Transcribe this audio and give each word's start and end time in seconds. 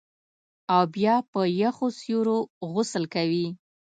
او 0.73 0.81
بیا 0.95 1.15
په 1.31 1.41
یخو 1.61 1.87
سیورو 1.99 2.37
غسل 2.71 3.03
کوي 3.13 3.47